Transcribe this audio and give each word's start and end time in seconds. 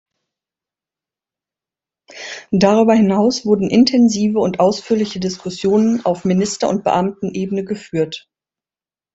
Darüber 2.49 2.95
hinaus 2.95 3.45
wurden 3.45 3.69
intensive 3.69 4.39
und 4.39 4.59
ausführliche 4.59 5.19
Diskussionen 5.19 6.03
auf 6.05 6.25
Minister- 6.25 6.69
und 6.69 6.83
Beamtenebene 6.83 7.63
geführt. 7.63 8.27